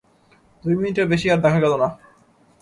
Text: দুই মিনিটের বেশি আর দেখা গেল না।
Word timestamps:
দুই 0.63 0.75
মিনিটের 0.75 1.07
বেশি 1.07 1.27
আর 1.29 1.39
দেখা 1.41 1.59
গেল 1.59 1.73
না। 1.77 1.87